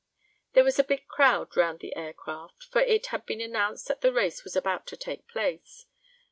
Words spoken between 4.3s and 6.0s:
was about to take place.